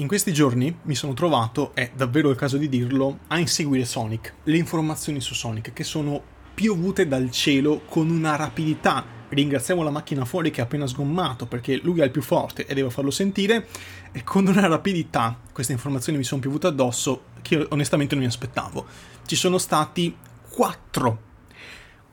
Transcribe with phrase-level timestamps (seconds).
[0.00, 4.34] in questi giorni mi sono trovato, è davvero il caso di dirlo, a inseguire Sonic,
[4.44, 6.22] le informazioni su Sonic che sono
[6.54, 9.04] piovute dal cielo con una rapidità.
[9.28, 12.72] Ringraziamo la macchina fuori che ha appena sgommato perché lui è il più forte e
[12.72, 13.68] devo farlo sentire.
[14.10, 18.30] E con una rapidità queste informazioni mi sono piovute addosso che io onestamente non mi
[18.30, 18.86] aspettavo.
[19.26, 20.16] Ci sono stati
[20.50, 21.22] quattro,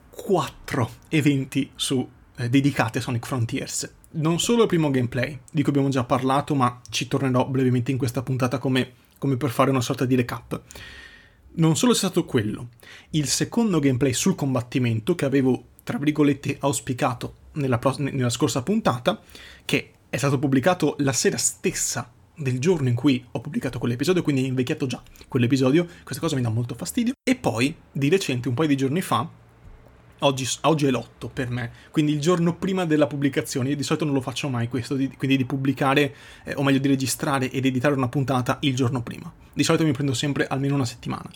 [0.09, 2.07] quattro eventi su,
[2.37, 6.55] eh, dedicati a Sonic Frontiers non solo il primo gameplay, di cui abbiamo già parlato,
[6.55, 10.61] ma ci tornerò brevemente in questa puntata come, come per fare una sorta di recap.
[11.53, 12.69] Non solo è stato quello,
[13.11, 19.21] il secondo gameplay sul combattimento che avevo, tra virgolette, auspicato nella, pro- nella scorsa puntata,
[19.65, 24.43] che è stato pubblicato la sera stessa del giorno in cui ho pubblicato quell'episodio, quindi
[24.43, 27.13] è invecchiato già quell'episodio, questa cosa mi dà molto fastidio.
[27.23, 29.27] E poi, di recente, un paio di giorni fa,
[30.19, 33.69] Oggi, oggi, è l'8 per me, quindi il giorno prima della pubblicazione.
[33.69, 36.79] Io di solito non lo faccio mai questo, di, quindi di pubblicare, eh, o meglio
[36.79, 39.31] di registrare ed editare una puntata il giorno prima.
[39.53, 41.29] Di solito mi prendo sempre almeno una settimana,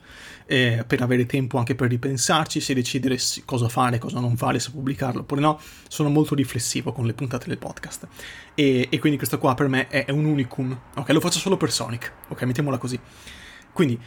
[0.48, 4.72] eh, per avere tempo anche per ripensarci, se decidere cosa fare, cosa non fare, se
[4.72, 5.60] pubblicarlo oppure no.
[5.88, 8.08] Sono molto riflessivo con le puntate del podcast.
[8.56, 10.76] E, e quindi questo qua per me è, è un unicum.
[10.96, 12.12] Ok, lo faccio solo per Sonic.
[12.30, 13.00] Ok, mettiamola così.
[13.72, 14.00] Quindi,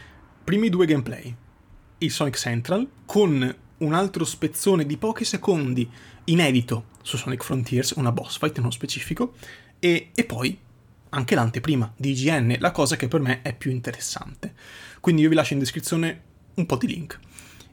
[0.43, 1.33] primi due gameplay.
[1.99, 5.89] Il Sonic Central con un altro spezzone di pochi secondi
[6.25, 9.33] inedito su Sonic Frontiers, una boss fight nello specifico,
[9.79, 10.57] e, e poi
[11.09, 14.53] anche l'anteprima di IGN, la cosa che per me è più interessante.
[14.99, 16.21] Quindi io vi lascio in descrizione
[16.55, 17.19] un po' di link.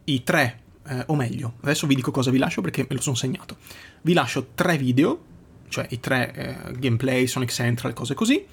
[0.04, 3.16] I tre, eh, o meglio, adesso vi dico cosa vi lascio perché me lo sono
[3.16, 3.56] segnato.
[4.02, 5.24] Vi lascio tre video,
[5.68, 8.44] cioè i tre eh, gameplay, Sonic Central, cose così,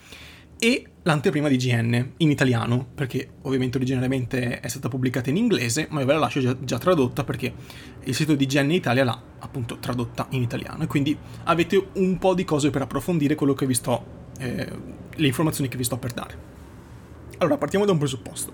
[0.60, 6.02] e l'anteprima di GN in italiano, perché ovviamente originariamente è stata pubblicata in inglese, ma
[6.02, 7.54] io ve la lascio già, già tradotta perché
[8.04, 12.34] il sito di GN Italia l'ha appunto tradotta in italiano e quindi avete un po'
[12.34, 14.06] di cose per approfondire quello che vi sto,
[14.38, 14.68] eh,
[15.16, 16.58] le informazioni che vi sto per dare.
[17.38, 18.54] Allora, partiamo da un presupposto.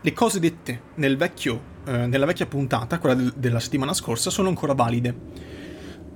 [0.00, 4.48] Le cose dette nel vecchio, eh, nella vecchia puntata, quella del, della settimana scorsa, sono
[4.48, 5.12] ancora valide.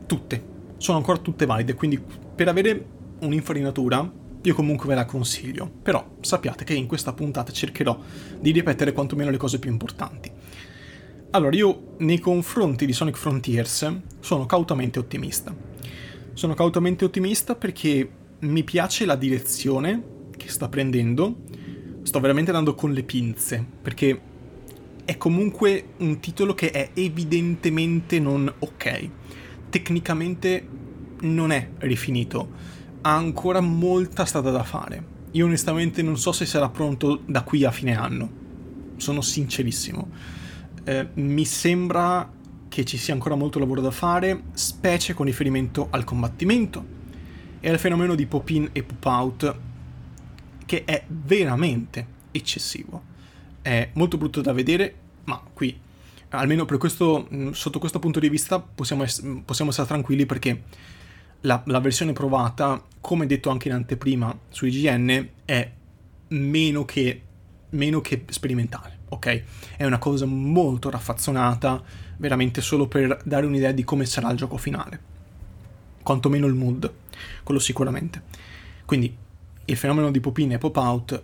[0.07, 0.51] Tutte.
[0.77, 2.01] Sono ancora tutte valide, quindi
[2.35, 2.87] per avere
[3.21, 7.99] un'infarinatura io comunque ve la consiglio, però sappiate che in questa puntata cercherò
[8.41, 10.31] di ripetere quantomeno le cose più importanti.
[11.31, 15.55] Allora, io nei confronti di Sonic Frontiers sono cautamente ottimista.
[16.35, 18.11] Sono cautamente ottimista perché
[18.41, 20.03] mi piace la direzione
[20.37, 21.37] che sta prendendo.
[22.03, 24.21] Sto veramente andando con le pinze, perché
[25.05, 29.09] è comunque un titolo che è evidentemente non ok.
[29.71, 30.69] Tecnicamente
[31.21, 35.11] non è rifinito ha ancora molta strada da fare.
[35.33, 38.31] Io onestamente non so se sarà pronto da qui a fine anno.
[38.97, 40.09] Sono sincerissimo.
[40.85, 42.31] Eh, mi sembra
[42.69, 47.01] che ci sia ancora molto lavoro da fare, specie con riferimento al combattimento
[47.61, 49.55] e al fenomeno di pop-in e pop-out,
[50.65, 53.11] che è veramente eccessivo.
[53.61, 55.79] È molto brutto da vedere, ma qui,
[56.31, 59.05] almeno questo, sotto questo punto di vista, possiamo,
[59.45, 60.63] possiamo essere tranquilli perché
[61.43, 65.71] la, la, versione provata, come detto anche in anteprima su IGN, è
[66.29, 67.23] meno che,
[67.71, 69.43] meno che sperimentale, ok?
[69.77, 71.83] È una cosa molto raffazzonata,
[72.19, 75.11] veramente solo per dare un'idea di come sarà il gioco finale.
[76.03, 76.93] Quantomeno il mood,
[77.43, 78.23] quello sicuramente.
[78.85, 79.17] Quindi
[79.65, 81.23] il fenomeno di pop-in e pop-out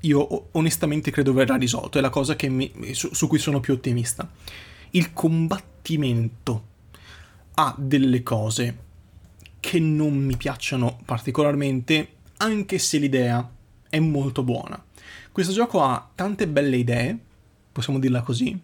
[0.00, 4.28] io onestamente credo verrà risolto, è la cosa mi, su, su cui sono più ottimista.
[4.90, 6.70] Il combattimento
[7.54, 8.90] ha delle cose
[9.62, 12.08] che non mi piacciono particolarmente,
[12.38, 13.48] anche se l'idea
[13.88, 14.84] è molto buona.
[15.30, 17.16] Questo gioco ha tante belle idee,
[17.70, 18.58] possiamo dirla così,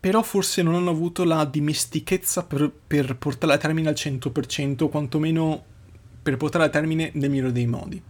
[0.00, 4.88] però forse non hanno avuto la dimestichezza per, per portarla a termine al 100%, o
[4.88, 5.64] quantomeno
[6.20, 8.02] per portarla a termine nel migliore dei modi.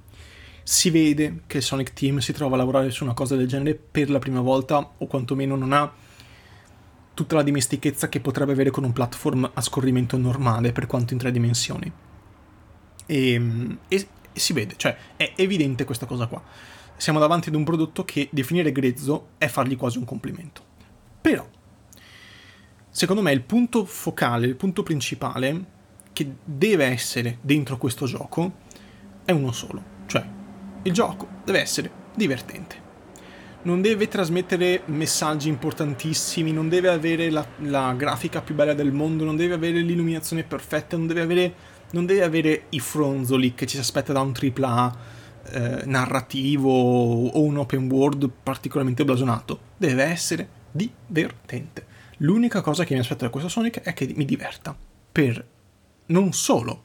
[0.62, 4.08] Si vede che Sonic Team si trova a lavorare su una cosa del genere per
[4.08, 5.92] la prima volta, o quantomeno non ha
[7.14, 11.18] tutta la dimestichezza che potrebbe avere con un platform a scorrimento normale per quanto in
[11.18, 11.90] tre dimensioni.
[13.06, 16.42] E, ehm, e, e si vede, cioè è evidente questa cosa qua.
[16.96, 20.62] Siamo davanti ad un prodotto che definire grezzo è fargli quasi un complimento.
[21.20, 21.46] Però,
[22.88, 25.78] secondo me il punto focale, il punto principale
[26.12, 28.68] che deve essere dentro questo gioco
[29.24, 30.26] è uno solo, cioè
[30.82, 32.88] il gioco deve essere divertente
[33.62, 39.24] non deve trasmettere messaggi importantissimi, non deve avere la, la, grafica più bella del mondo,
[39.24, 41.54] non deve avere l'illuminazione perfetta, non deve avere,
[41.92, 44.96] non deve avere i fronzoli che ci si aspetta da un AAA
[45.52, 49.58] eh, narrativo o un open world particolarmente blasonato.
[49.76, 51.86] Deve essere divertente.
[52.18, 54.76] L'unica cosa che mi aspetto da questo Sonic è che mi diverta.
[55.12, 55.46] Per
[56.06, 56.84] non solo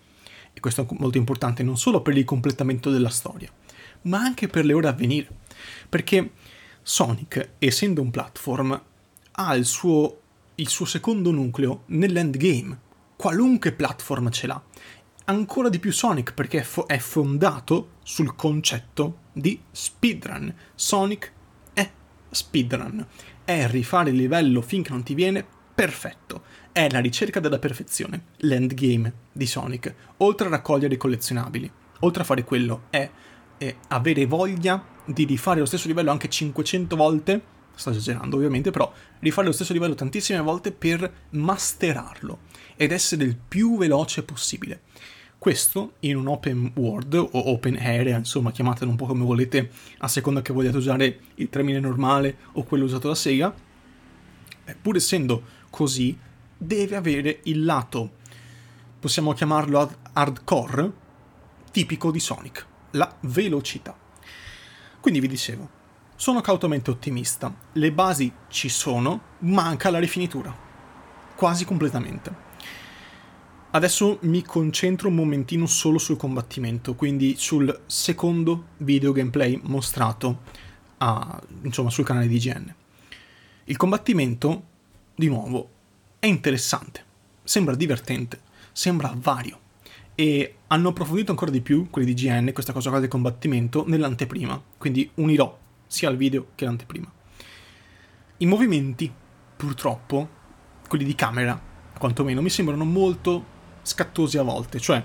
[0.56, 3.51] e questo è molto importante, non solo per il completamento della storia,
[4.04, 5.27] ma anche per le ore a venire.
[5.89, 6.31] Perché
[6.88, 8.80] Sonic, essendo un platform,
[9.32, 10.20] ha il suo,
[10.54, 12.80] il suo secondo nucleo nell'endgame.
[13.16, 14.62] Qualunque platform ce l'ha.
[15.26, 20.54] Ancora di più Sonic perché è, fo- è fondato sul concetto di speedrun.
[20.76, 21.32] Sonic
[21.74, 21.90] è
[22.30, 23.04] speedrun.
[23.44, 25.44] È rifare il livello finché non ti viene
[25.74, 26.44] perfetto.
[26.72, 29.92] È la ricerca della perfezione, l'endgame di Sonic.
[30.18, 31.72] Oltre a raccogliere i collezionabili,
[32.02, 33.10] oltre a fare quello, è,
[33.58, 37.42] è avere voglia di rifare lo stesso livello anche 500 volte,
[37.75, 42.40] sto esagerando ovviamente, però rifare lo stesso livello tantissime volte per masterarlo
[42.75, 44.81] ed essere il più veloce possibile.
[45.38, 49.69] Questo in un open world o open area, insomma chiamatelo un po' come volete
[50.00, 53.54] a seconda che vogliate usare il termine normale o quello usato da Sega,
[54.81, 56.18] pur essendo così,
[56.58, 58.13] deve avere il lato,
[59.00, 60.92] possiamo chiamarlo hardcore,
[61.69, 64.05] tipico di Sonic, la velocità.
[65.06, 65.69] Quindi vi dicevo,
[66.16, 70.52] sono cautamente ottimista, le basi ci sono, manca la rifinitura,
[71.36, 72.34] quasi completamente.
[73.69, 80.40] Adesso mi concentro un momentino solo sul combattimento, quindi sul secondo video gameplay mostrato
[80.98, 82.75] a, insomma, sul canale di IGN.
[83.66, 84.63] Il combattimento,
[85.13, 85.69] di nuovo,
[86.18, 87.06] è interessante,
[87.44, 88.42] sembra divertente,
[88.72, 89.60] sembra vario
[90.16, 94.62] e hanno approfondito ancora di più quelli di GN questa cosa qua del combattimento nell'anteprima,
[94.78, 97.12] quindi unirò sia il video che l'anteprima.
[98.38, 99.12] I movimenti,
[99.56, 100.28] purtroppo,
[100.88, 101.62] quelli di camera,
[101.98, 105.04] quantomeno, mi sembrano molto scattosi a volte, cioè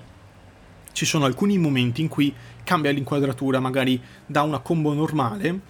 [0.92, 2.32] ci sono alcuni momenti in cui
[2.64, 5.60] cambia l'inquadratura, magari da una combo normale,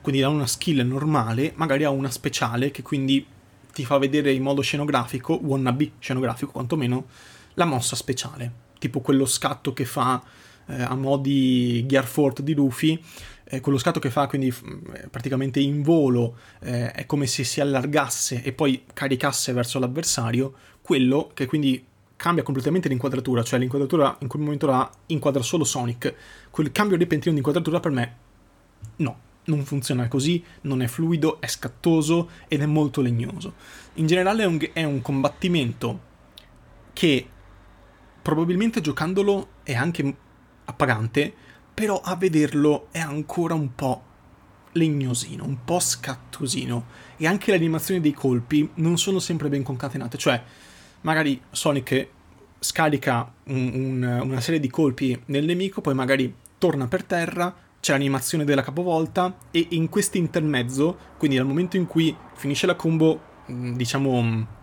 [0.00, 3.26] quindi da una skill normale, magari a una speciale che quindi
[3.72, 7.06] ti fa vedere in modo scenografico, wannabe scenografico quantomeno,
[7.54, 10.22] la mossa speciale tipo quello scatto che fa
[10.66, 13.00] eh, a mo' di Gearfort di Luffy,
[13.44, 17.60] eh, quello scatto che fa quindi eh, praticamente in volo, eh, è come se si
[17.60, 21.84] allargasse e poi caricasse verso l'avversario, quello che quindi
[22.16, 26.14] cambia completamente l'inquadratura, cioè l'inquadratura in quel momento là inquadra solo Sonic,
[26.50, 28.16] quel cambio repentino di inquadratura per me
[28.96, 33.54] no, non funziona così, non è fluido, è scattoso ed è molto legnoso.
[33.94, 36.00] In generale è un, è un combattimento
[36.92, 37.28] che
[38.26, 40.16] probabilmente giocandolo è anche
[40.64, 41.32] appagante,
[41.72, 44.02] però a vederlo è ancora un po'
[44.72, 46.86] legnosino, un po' scattosino
[47.18, 50.42] e anche le animazioni dei colpi non sono sempre ben concatenate, cioè
[51.02, 52.08] magari Sonic
[52.58, 53.70] scarica un,
[54.02, 58.64] un, una serie di colpi nel nemico, poi magari torna per terra, c'è l'animazione della
[58.64, 64.55] capovolta e in questo intermezzo, quindi dal momento in cui finisce la combo, diciamo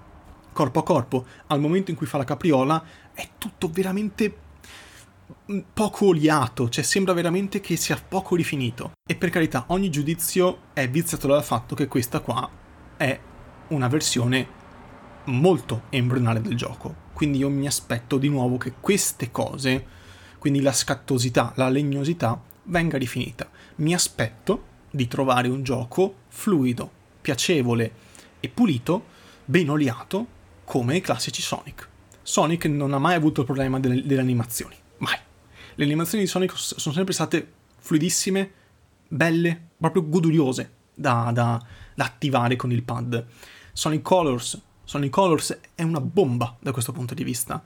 [0.54, 2.84] corpo a corpo, al momento in cui fa la capriola,
[3.14, 4.34] è tutto veramente
[5.74, 8.92] poco oliato, cioè sembra veramente che sia poco rifinito.
[9.08, 12.50] E per carità, ogni giudizio è viziato dal fatto che questa qua
[12.98, 13.20] è
[13.70, 14.62] una versione
[15.26, 17.02] molto embrionale del gioco.
[17.14, 19.86] Quindi io mi aspetto di nuovo che queste cose,
[20.40, 23.50] quindi la scattosità, la legnosità, venga rifinita.
[23.76, 26.90] Mi aspetto di trovare un gioco fluido,
[27.22, 27.94] piacevole
[28.40, 29.06] e pulito,
[29.46, 30.28] ben oliato,
[30.64, 31.90] come i classici Sonic.
[32.22, 35.18] Sonic non ha mai avuto il problema delle, delle animazioni, mai.
[35.76, 38.52] Le animazioni di Sonic sono sempre state fluidissime,
[39.08, 41.62] belle, proprio goduriose da, da,
[41.96, 43.26] da attivare con il pad.
[43.74, 47.62] Sonic Colors, Sonic Colors è una bomba da questo punto di vista.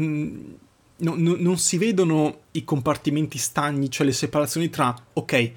[0.00, 0.52] Mm,
[0.96, 5.52] no, no, non si vedono i compartimenti stagni, cioè le separazioni tra, ok,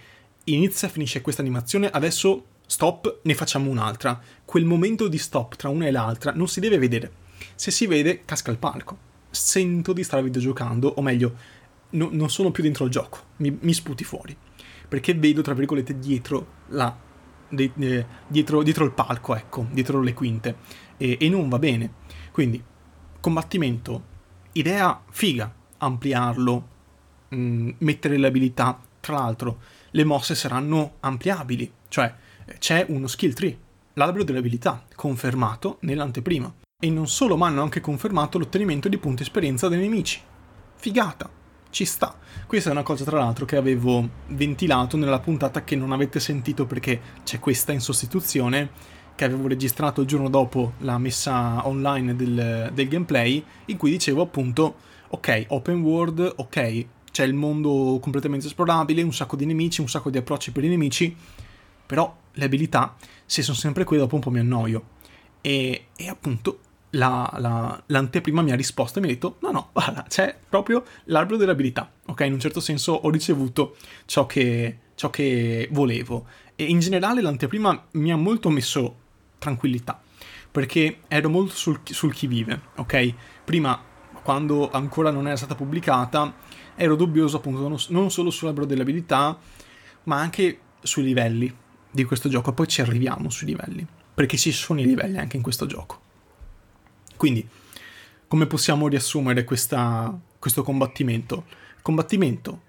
[0.45, 4.19] inizia e finisce questa animazione, adesso stop, ne facciamo un'altra.
[4.43, 7.21] Quel momento di stop tra una e l'altra non si deve vedere
[7.55, 9.11] se si vede, casca il palco.
[9.29, 11.35] Sento di stare videogiocando, o meglio,
[11.91, 14.35] no, non sono più dentro il gioco, mi, mi, sputi fuori.
[14.87, 16.95] Perché vedo, tra virgolette, dietro la.
[17.49, 20.55] De, de, dietro, dietro, il palco, ecco, dietro le quinte.
[20.97, 21.93] E, e non va bene.
[22.31, 22.61] Quindi,
[23.19, 24.03] combattimento,
[24.53, 26.67] idea figa, ampliarlo,
[27.29, 28.79] mh, mm, mettere le abilità.
[28.99, 29.59] Tra l'altro,
[29.91, 32.13] le mosse saranno ampliabili, cioè
[32.59, 33.57] c'è uno skill tree,
[33.93, 36.53] l'albero delle abilità, confermato nell'anteprima.
[36.79, 40.19] E non solo, ma hanno anche confermato l'ottenimento di punti esperienza dai nemici.
[40.75, 41.29] Figata,
[41.69, 42.17] ci sta.
[42.45, 46.65] Questa è una cosa, tra l'altro, che avevo ventilato nella puntata che non avete sentito
[46.65, 48.69] perché c'è questa in sostituzione,
[49.15, 54.21] che avevo registrato il giorno dopo la messa online del, del gameplay, in cui dicevo
[54.21, 54.75] appunto,
[55.09, 60.09] ok, open world, ok, c'è il mondo completamente esplorabile, un sacco di nemici, un sacco
[60.09, 61.15] di approcci per i nemici,
[61.85, 64.91] però le abilità, se sono sempre quelle, dopo un po' mi annoio.
[65.41, 66.59] E, e appunto
[66.91, 70.83] la, la, l'anteprima mi ha risposto e mi ha detto no no guarda c'è proprio
[71.05, 72.21] l'albero dell'abilità ok?
[72.21, 73.75] In un certo senso ho ricevuto
[74.05, 76.27] ciò che, ciò che volevo.
[76.55, 78.99] E in generale l'anteprima mi ha molto messo
[79.39, 80.01] tranquillità
[80.51, 83.13] perché ero molto sul, sul chi vive ok?
[83.43, 86.33] Prima quando ancora non era stata pubblicata
[86.75, 89.37] ero dubbioso appunto non solo sull'albero dell'abilità
[90.03, 91.53] ma anche sui livelli
[91.93, 95.43] di questo gioco poi ci arriviamo sui livelli perché ci sono i livelli anche in
[95.43, 96.11] questo gioco
[97.23, 97.47] quindi,
[98.27, 101.45] come possiamo riassumere questa, questo combattimento?
[101.77, 102.61] Il combattimento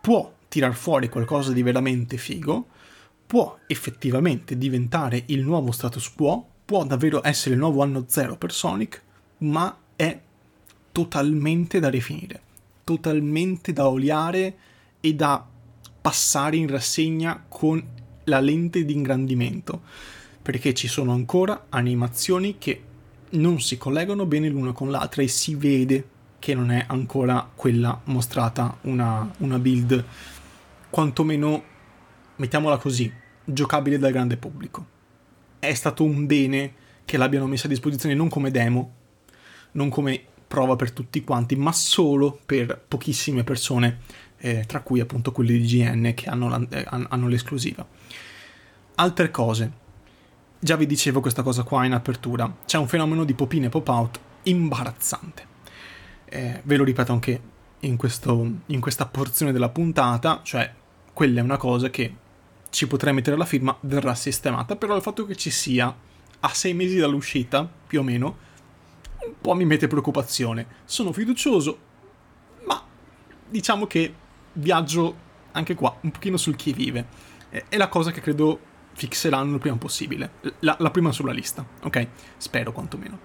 [0.00, 2.68] può tirar fuori qualcosa di veramente figo,
[3.26, 8.52] può effettivamente diventare il nuovo status quo, può davvero essere il nuovo anno zero per
[8.52, 9.02] Sonic,
[9.38, 10.16] ma è
[10.92, 12.40] totalmente da rifinire,
[12.84, 14.56] totalmente da oliare
[15.00, 15.44] e da
[16.00, 17.84] passare in rassegna con
[18.28, 19.82] la lente di ingrandimento,
[20.40, 22.82] perché ci sono ancora animazioni che
[23.30, 28.00] non si collegano bene l'una con l'altra e si vede che non è ancora quella
[28.04, 30.04] mostrata una, una build
[30.88, 31.62] quantomeno,
[32.36, 33.12] mettiamola così,
[33.44, 34.96] giocabile dal grande pubblico.
[35.58, 36.72] È stato un bene
[37.04, 38.92] che l'abbiano messa a disposizione non come demo,
[39.72, 43.98] non come prova per tutti quanti, ma solo per pochissime persone,
[44.38, 47.86] eh, tra cui appunto quelli di GN che hanno, eh, hanno l'esclusiva.
[48.94, 49.72] Altre cose,
[50.60, 54.18] Già vi dicevo questa cosa qua in apertura, c'è un fenomeno di pop-in e pop-out
[54.42, 55.46] imbarazzante.
[56.24, 57.40] Eh, ve lo ripeto anche
[57.80, 60.72] in, questo, in questa porzione della puntata, cioè
[61.12, 62.12] quella è una cosa che
[62.70, 65.94] ci potrei mettere la firma, verrà sistemata, però il fatto che ci sia
[66.40, 68.36] a sei mesi dall'uscita, più o meno,
[69.26, 70.66] un po' mi mette preoccupazione.
[70.84, 71.78] Sono fiducioso,
[72.66, 72.82] ma
[73.48, 74.12] diciamo che
[74.58, 77.26] viaggio anche qua un pochino sul chi vive.
[77.48, 78.60] È la cosa che credo
[78.92, 80.32] fixeranno il prima possibile.
[80.60, 82.08] La, la prima sulla lista, ok?
[82.36, 83.20] Spero quantomeno.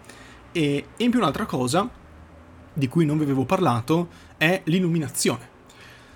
[0.52, 1.90] E, e in più un'altra cosa
[2.74, 5.50] di cui non vi avevo parlato è l'illuminazione.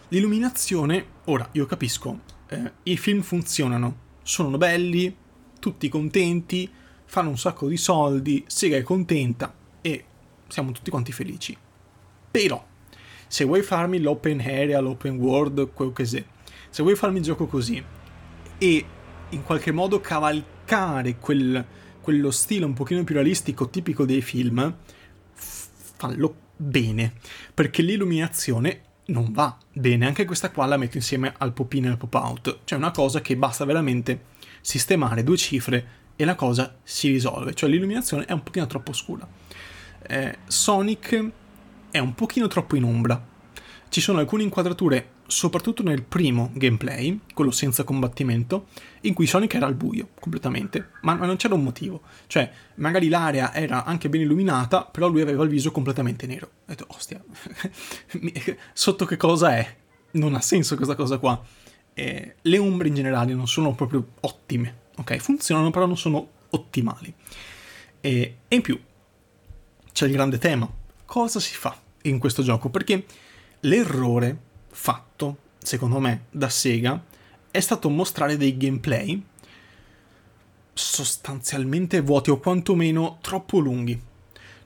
[0.09, 5.15] L'illuminazione, ora io capisco, eh, i film funzionano, sono belli,
[5.59, 6.69] tutti contenti,
[7.05, 10.05] fanno un sacco di soldi, Sega è contenta e
[10.47, 11.57] siamo tutti quanti felici.
[12.29, 12.65] Però,
[13.27, 16.24] se vuoi farmi l'open area, l'open world, quel che sia,
[16.69, 17.84] se vuoi farmi il gioco così
[18.57, 18.86] e
[19.29, 21.65] in qualche modo cavalcare quel,
[22.01, 24.75] quello stile un pochino più realistico tipico dei film,
[25.34, 27.13] fallo bene,
[27.53, 31.98] perché l'illuminazione non va bene, anche questa qua la metto insieme al pop-in e al
[31.98, 34.25] pop-out, cioè una cosa che basta veramente
[34.62, 39.27] sistemare due cifre e la cosa si risolve, cioè l'illuminazione è un pochino troppo scura.
[40.01, 41.31] Eh, Sonic
[41.91, 43.36] è un pochino troppo in ombra,
[43.89, 48.67] ci sono alcune inquadrature soprattutto nel primo gameplay, quello senza combattimento,
[49.01, 52.01] in cui Sonic era al buio completamente, ma, non c'era un motivo.
[52.27, 56.46] Cioè, magari l'area era anche ben illuminata, però lui aveva il viso completamente nero.
[56.46, 57.22] Ho detto, ostia,
[58.74, 59.75] sotto che cosa è?
[60.12, 61.41] Non ha senso questa cosa qua.
[61.94, 65.17] Eh, le ombre in generale non sono proprio ottime, ok?
[65.17, 67.13] Funzionano, però non sono ottimali.
[68.00, 68.79] E, e in più,
[69.91, 70.70] c'è il grande tema.
[71.07, 72.69] Cosa si fa in questo gioco?
[72.69, 73.05] Perché
[73.61, 74.37] l'errore
[74.67, 77.01] fatto, secondo me, da Sega
[77.49, 79.23] è stato mostrare dei gameplay
[80.73, 83.97] sostanzialmente vuoti o quantomeno troppo lunghi.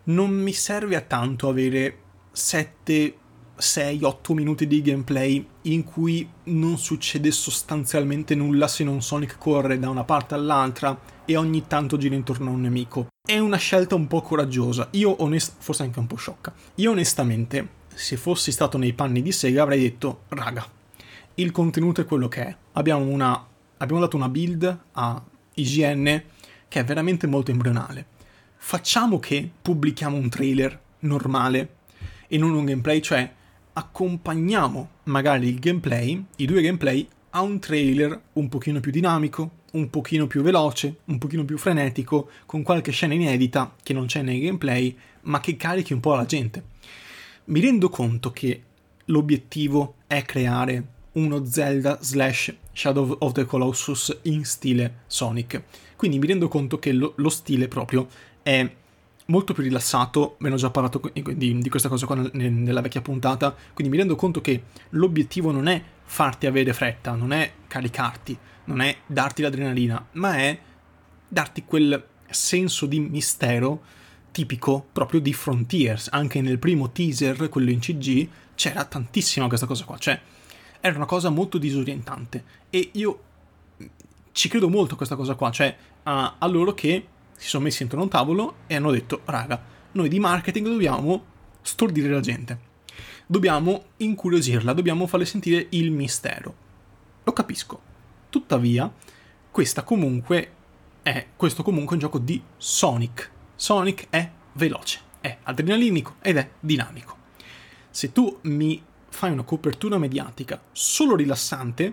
[0.06, 2.00] Non mi serve a tanto avere
[2.32, 3.18] 7,
[3.62, 9.78] 6, 8 minuti di gameplay in cui non succede sostanzialmente nulla se non Sonic corre
[9.78, 13.08] da una parte all'altra e ogni tanto gira intorno a un nemico.
[13.26, 16.54] È una scelta un po' coraggiosa, io onest- forse anche un po' sciocca.
[16.76, 20.68] Io onestamente se fossi stato nei panni di Sega avrei detto, raga,
[21.36, 22.56] il contenuto è quello che è.
[22.74, 26.24] Abbiamo, una, abbiamo dato una build a IGN
[26.68, 28.08] che è veramente molto embrionale.
[28.58, 31.76] Facciamo che pubblichiamo un trailer normale
[32.28, 33.32] e non un gameplay, cioè
[33.74, 39.90] accompagniamo magari il gameplay, i due gameplay, a un trailer un pochino più dinamico, un
[39.90, 44.40] pochino più veloce, un pochino più frenetico, con qualche scena inedita che non c'è nei
[44.40, 46.72] gameplay, ma che carichi un po' la gente
[47.52, 48.62] mi rendo conto che
[49.06, 55.62] l'obiettivo è creare uno Zelda slash Shadow of the Colossus in stile Sonic.
[55.96, 58.08] Quindi mi rendo conto che lo, lo stile proprio
[58.42, 58.70] è
[59.32, 63.02] molto più rilassato, ve ne ho già parlato di, di questa cosa qua nella vecchia
[63.02, 68.38] puntata, quindi mi rendo conto che l'obiettivo non è farti avere fretta, non è caricarti,
[68.66, 70.60] non è darti l'adrenalina, ma è
[71.28, 73.82] darti quel senso di mistero
[74.32, 76.10] tipico proprio di Frontiers.
[76.12, 79.98] Anche nel primo teaser, quello in CG, c'era tantissima questa cosa qua.
[79.98, 80.20] Cioè,
[80.80, 82.44] era una cosa molto disorientante.
[82.70, 83.24] E io
[84.32, 85.50] ci credo molto a questa cosa qua.
[85.52, 87.06] Cioè, a, a loro che
[87.42, 89.60] si sono messi intorno a un tavolo e hanno detto, raga,
[89.94, 91.26] noi di marketing dobbiamo
[91.64, 92.70] stordire la gente.
[93.26, 96.56] Dobbiamo incuriosirla, dobbiamo farle sentire il mistero.
[97.24, 97.82] Lo capisco.
[98.30, 98.94] Tuttavia,
[99.84, 100.52] comunque
[101.02, 103.32] è, questo comunque è un gioco di Sonic.
[103.56, 107.18] Sonic è veloce, è adrenalinico ed è dinamico.
[107.90, 108.80] Se tu mi
[109.10, 111.92] fai una copertura mediatica solo rilassante,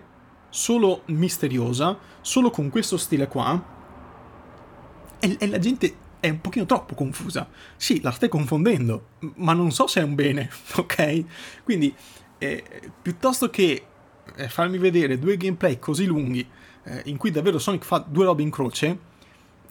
[0.50, 3.76] solo misteriosa, solo con questo stile qua,
[5.20, 7.48] e, e la gente è un pochino troppo confusa.
[7.76, 11.24] Sì, la stai confondendo, ma non so se è un bene, ok?
[11.64, 11.94] Quindi,
[12.38, 13.84] eh, piuttosto che
[14.36, 16.46] eh, farmi vedere due gameplay così lunghi,
[16.84, 18.98] eh, in cui davvero Sonic fa due robe in croce,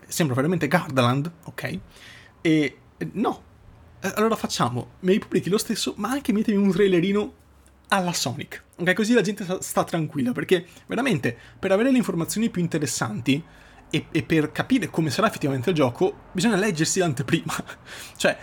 [0.08, 1.80] sembra veramente Gardaland, ok?
[2.42, 2.78] E
[3.14, 3.44] no.
[4.00, 7.34] Allora facciamo, mi pubblichi lo stesso, ma anche mettimi un trailerino
[7.90, 8.64] alla Sonic.
[8.78, 13.44] Ok, così la gente sta tranquilla, perché veramente per avere le informazioni più interessanti
[13.90, 17.54] e, e, per capire come sarà effettivamente il gioco, bisogna leggersi l'anteprima.
[18.18, 18.38] cioè,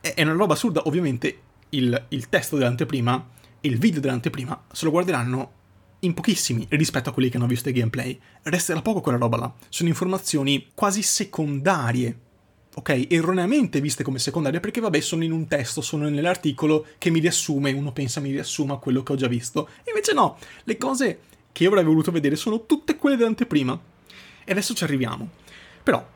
[0.00, 1.38] è una roba assurda, ovviamente
[1.70, 3.28] il, il testo dell'anteprima
[3.60, 5.60] e il video dell'anteprima se lo guarderanno
[6.00, 8.18] in pochissimi rispetto a quelli che hanno visto i gameplay.
[8.42, 9.54] Resterà poco quella roba là.
[9.68, 12.18] Sono informazioni quasi secondarie.
[12.74, 17.20] Ok, erroneamente viste come secondarie perché vabbè sono in un testo, sono nell'articolo che mi
[17.20, 19.68] riassume, uno pensa mi riassuma quello che ho già visto.
[19.86, 21.20] Invece no, le cose
[21.52, 23.78] che io avrei voluto vedere sono tutte quelle dell'anteprima.
[24.44, 25.30] E adesso ci arriviamo.
[25.82, 26.06] Però,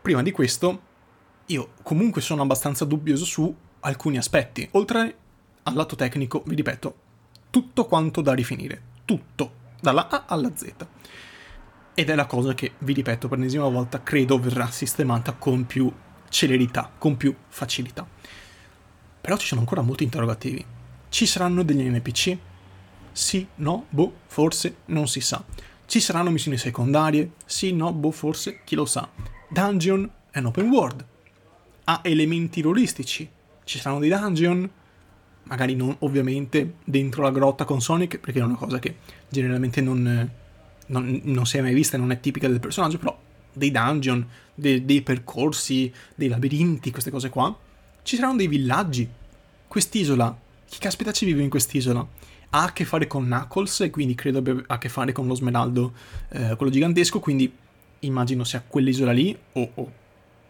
[0.00, 0.82] prima di questo,
[1.46, 4.68] io comunque sono abbastanza dubbioso su alcuni aspetti.
[4.72, 5.16] Oltre
[5.64, 6.94] al lato tecnico, vi ripeto,
[7.50, 8.82] tutto quanto da rifinire.
[9.04, 10.74] Tutto, dalla A alla Z.
[11.94, 15.92] Ed è la cosa che, vi ripeto per l'ennesima volta, credo verrà sistemata con più
[16.28, 18.06] celerità, con più facilità.
[19.20, 20.64] Però ci sono ancora molti interrogativi.
[21.08, 22.36] Ci saranno degli NPC?
[23.12, 25.44] Sì, no, boh, forse, non si sa.
[25.90, 27.32] Ci saranno missioni secondarie?
[27.44, 29.08] Sì, no, boh, forse, chi lo sa.
[29.48, 31.04] Dungeon è un open world.
[31.82, 33.28] Ha elementi ruolistici.
[33.64, 34.70] Ci saranno dei dungeon?
[35.42, 40.30] Magari non ovviamente dentro la grotta con Sonic, perché è una cosa che generalmente non,
[40.86, 43.18] non, non si è mai vista non è tipica del personaggio, però
[43.52, 44.24] dei dungeon,
[44.54, 47.52] de, dei percorsi, dei labirinti, queste cose qua.
[48.04, 49.08] Ci saranno dei villaggi.
[49.66, 52.06] Quest'isola, chi caspita ci vive in quest'isola?
[52.50, 55.34] Ha a che fare con Knuckles e quindi credo abbia a che fare con lo
[55.34, 55.92] smeraldo,
[56.30, 57.52] eh, quello gigantesco, quindi
[58.00, 59.92] immagino sia quell'isola lì, o, o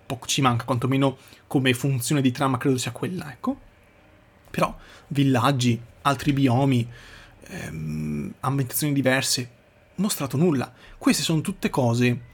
[0.06, 3.68] poco ci manca, quantomeno come funzione di trama credo sia quella, ecco.
[4.50, 4.76] Però
[5.08, 6.88] villaggi, altri biomi,
[7.48, 9.50] ehm, ambientazioni diverse,
[9.96, 10.72] mostrato nulla.
[10.96, 12.28] Queste sono tutte cose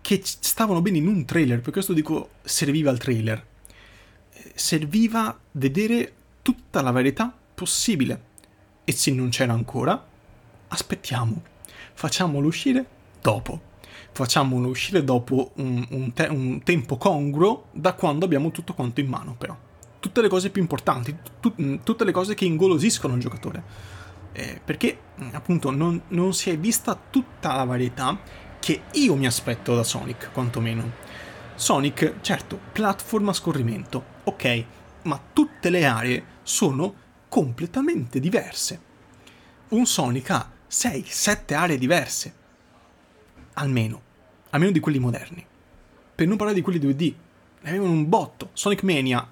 [0.00, 3.46] che stavano bene in un trailer, per questo dico serviva il trailer.
[4.32, 8.27] Eh, serviva vedere tutta la varietà possibile
[8.88, 10.02] e se non c'era ancora,
[10.68, 11.42] aspettiamo,
[11.92, 12.86] facciamolo uscire
[13.20, 13.60] dopo.
[14.12, 19.08] Facciamolo uscire dopo un, un, te- un tempo congruo da quando abbiamo tutto quanto in
[19.08, 19.54] mano, però.
[20.00, 23.62] Tutte le cose più importanti, tu- tutte le cose che ingolosiscono il giocatore.
[24.32, 24.98] Eh, perché
[25.32, 28.18] appunto non, non si è vista tutta la varietà
[28.58, 30.92] che io mi aspetto da Sonic, quantomeno.
[31.56, 34.64] Sonic, certo, piattaforma a scorrimento, ok,
[35.02, 38.86] ma tutte le aree sono completamente diverse.
[39.68, 42.34] Un Sonic ha 6-7 aree diverse.
[43.54, 44.02] Almeno.
[44.50, 45.44] Almeno di quelli moderni.
[46.14, 47.14] Per non parlare di quelli 2D.
[47.60, 48.50] Ne avevano un botto.
[48.54, 49.30] Sonic Mania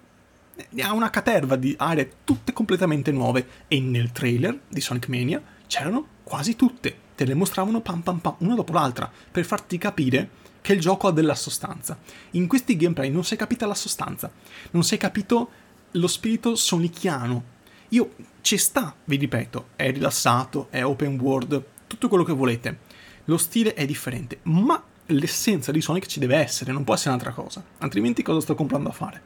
[0.81, 3.49] ha una caterva di aree tutte completamente nuove.
[3.69, 7.05] E nel trailer di Sonic Mania c'erano quasi tutte.
[7.15, 9.11] Te le mostravano pam pam pam, una dopo l'altra.
[9.31, 11.99] Per farti capire che il gioco ha della sostanza.
[12.33, 14.31] In questi gameplay non si è capita la sostanza.
[14.73, 15.51] Non si è capito
[15.93, 17.55] lo spirito soniciano
[17.91, 22.79] io ci sta, vi ripeto, è rilassato, è open world, tutto quello che volete.
[23.25, 27.33] Lo stile è differente, ma l'essenza di Sonic ci deve essere, non può essere un'altra
[27.33, 27.63] cosa.
[27.79, 29.23] Altrimenti cosa sto comprando a fare?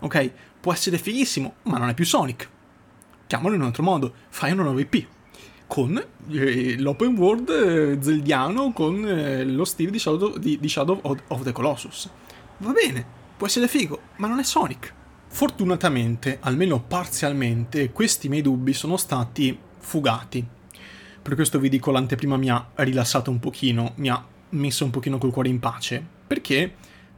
[0.00, 2.48] Ok, può essere fighissimo, ma non è più Sonic.
[3.26, 5.06] Chiamalo in un altro modo, fai una nuova IP
[5.70, 10.98] con eh, l'open world eh, zeldiano con eh, lo stile di Shadow, di, di Shadow
[11.02, 12.10] of, of the Colossus.
[12.58, 14.94] Va bene, può essere figo, ma non è Sonic.
[15.32, 20.44] Fortunatamente, almeno parzialmente, questi miei dubbi sono stati fugati.
[21.22, 25.18] Per questo vi dico l'anteprima mi ha rilassato un pochino, mi ha messo un pochino
[25.18, 26.70] col cuore in pace, perché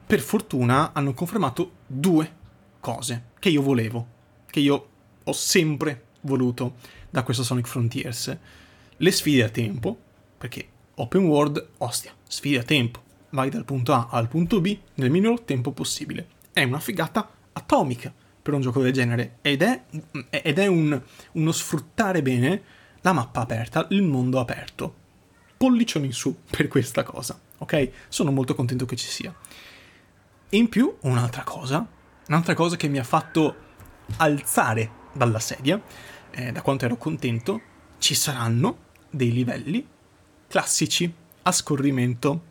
[0.06, 2.30] per fortuna hanno confermato due
[2.78, 4.06] cose che io volevo,
[4.46, 4.88] che io
[5.24, 6.74] ho sempre voluto
[7.10, 8.36] da questo Sonic Frontiers.
[8.94, 9.98] Le sfide a tempo,
[10.38, 15.10] perché open world, ostia, sfide a tempo, vai dal punto A al punto B nel
[15.10, 16.28] minor tempo possibile.
[16.52, 18.12] È una figata atomica
[18.42, 19.84] per un gioco del genere ed è,
[20.30, 21.00] ed è un,
[21.32, 22.62] uno sfruttare bene
[23.02, 24.94] la mappa aperta, il mondo aperto.
[25.56, 27.90] Pollicioni in su per questa cosa, ok?
[28.08, 29.34] Sono molto contento che ci sia.
[30.50, 31.86] In più, un'altra cosa,
[32.28, 33.56] un'altra cosa che mi ha fatto
[34.16, 35.80] alzare dalla sedia,
[36.30, 37.60] eh, da quanto ero contento,
[37.98, 39.86] ci saranno dei livelli
[40.48, 41.12] classici
[41.42, 42.44] a scorrimento.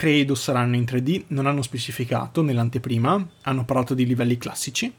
[0.00, 4.90] Credo saranno in 3D, non hanno specificato nell'anteprima, hanno parlato di livelli classici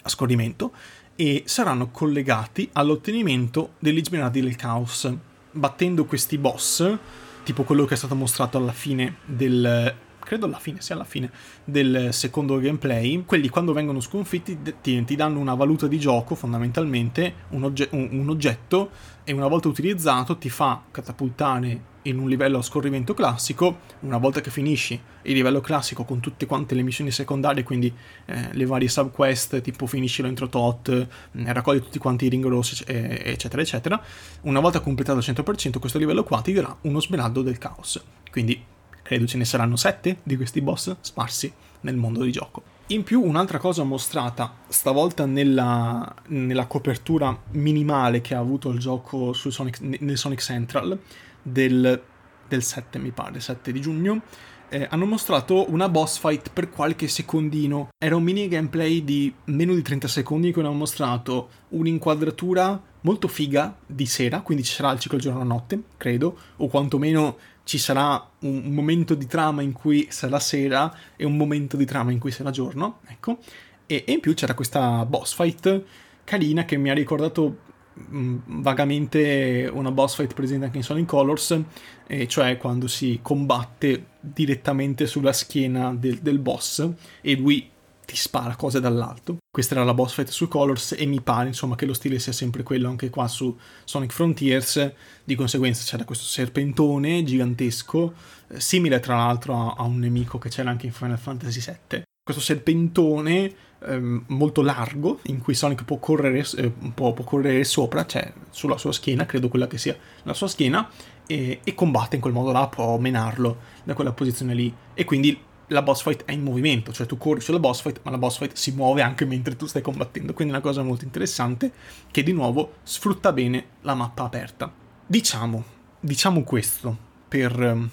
[0.00, 0.72] a scorrimento
[1.14, 5.12] e saranno collegati all'ottenimento degli smeraldi del caos.
[5.50, 6.96] Battendo questi boss,
[7.42, 9.94] tipo quello che è stato mostrato alla fine del
[10.26, 11.30] credo alla fine, sia alla fine
[11.62, 17.34] del secondo gameplay, quelli quando vengono sconfitti ti, ti danno una valuta di gioco, fondamentalmente
[17.50, 18.90] un, ogge- un, un, oggetto,
[19.22, 24.40] e una volta utilizzato ti fa catapultare in un livello a scorrimento classico, una volta
[24.40, 27.92] che finisci il livello classico con tutte quante le missioni secondarie, quindi
[28.26, 31.06] eh, le varie subquest, tipo finisci l'entro tot, eh,
[31.52, 34.02] raccogli tutti quanti i ring rossi, eccetera, eccetera,
[34.42, 38.02] una volta completato al 100% questo livello qua ti darà uno smeraldo del caos.
[38.30, 38.74] Quindi
[39.06, 42.74] credo ce ne saranno sette di questi boss sparsi nel mondo di gioco.
[42.88, 49.32] In più, un'altra cosa mostrata, stavolta nella, nella copertura minimale che ha avuto il gioco
[49.32, 50.98] Sonic, nel Sonic Central
[51.40, 52.02] del,
[52.48, 54.22] del 7, mi pare, 7 di giugno,
[54.68, 57.90] eh, hanno mostrato una boss fight per qualche secondino.
[57.96, 63.28] Era un mini gameplay di meno di 30 secondi in cui hanno mostrato un'inquadratura molto
[63.28, 68.72] figa di sera, quindi ci sarà il ciclo giorno-notte, credo, o quantomeno ci sarà un
[68.72, 72.52] momento di trama in cui sarà sera e un momento di trama in cui sarà
[72.52, 73.38] giorno, ecco.
[73.86, 75.84] E, e in più c'era questa boss fight
[76.22, 77.58] carina che mi ha ricordato
[77.92, 81.60] mh, mm, vagamente una boss fight presente anche in Sonic Colors,
[82.06, 86.88] e cioè quando si combatte direttamente sulla schiena del, del boss
[87.20, 87.68] e lui
[88.04, 89.38] ti spara cose dall'alto.
[89.56, 92.32] Questa era la boss fight su Colors e mi pare insomma che lo stile sia
[92.32, 94.92] sempre quello anche qua su Sonic Frontiers,
[95.24, 98.12] di conseguenza c'era questo serpentone gigantesco,
[98.48, 102.02] eh, simile tra l'altro a, a, un nemico che c'era anche in Final Fantasy VII.
[102.22, 103.50] Questo serpentone
[103.86, 108.76] ehm, molto largo in cui Sonic può correre, eh, può, può correre, sopra, cioè sulla
[108.76, 110.86] sua schiena, credo quella che sia la sua schiena,
[111.26, 114.70] e, e combatte in quel modo là, può menarlo da quella posizione lì.
[114.92, 118.10] E quindi la boss fight è in movimento, cioè tu corri sulla boss fight, ma
[118.10, 121.04] la boss fight si muove anche mentre tu stai combattendo, quindi è una cosa molto
[121.04, 121.72] interessante
[122.10, 124.72] che di nuovo sfrutta bene la mappa aperta.
[125.06, 125.64] Diciamo,
[126.00, 126.96] diciamo questo
[127.28, 127.88] per um,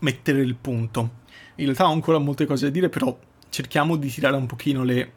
[0.00, 1.18] mettere il punto.
[1.56, 3.16] In realtà ho ancora molte cose da dire, però
[3.50, 5.12] cerchiamo di tirare un pochino le,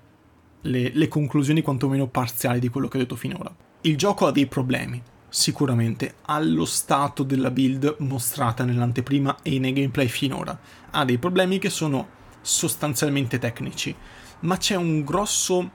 [0.61, 3.53] le, le conclusioni quantomeno parziali di quello che ho detto finora.
[3.81, 5.01] Il gioco ha dei problemi,
[5.33, 10.55] sicuramente allo stato della build mostrata nell'anteprima e nei gameplay finora.
[10.91, 12.07] Ha dei problemi che sono
[12.39, 13.95] sostanzialmente tecnici,
[14.41, 15.71] ma c'è un grosso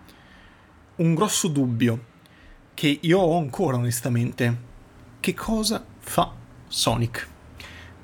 [0.96, 2.04] un grosso dubbio
[2.72, 4.66] che io ho ancora onestamente.
[5.18, 6.32] Che cosa fa
[6.68, 7.28] Sonic?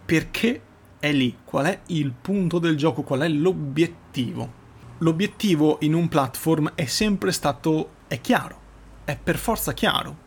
[0.05, 0.61] Perché
[0.99, 1.37] è lì?
[1.45, 3.03] Qual è il punto del gioco?
[3.03, 4.63] Qual è l'obiettivo?
[4.99, 8.59] L'obiettivo in un platform è sempre stato è chiaro,
[9.05, 10.24] è per forza chiaro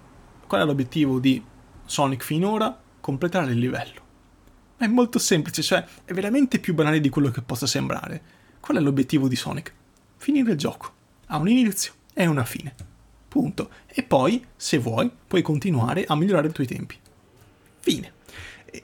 [0.47, 1.43] Qual è l'obiettivo di
[1.85, 2.75] Sonic finora?
[3.01, 4.05] Completare il livello.
[4.77, 8.21] È molto semplice, cioè è veramente più banale di quello che possa sembrare.
[8.61, 9.73] Qual è l'obiettivo di Sonic?
[10.15, 10.93] Finire il gioco.
[11.25, 12.73] Ha un inizio e una fine.
[13.27, 13.69] Punto.
[13.87, 16.95] E poi, se vuoi, puoi continuare a migliorare i tuoi tempi.
[17.79, 18.13] Fine.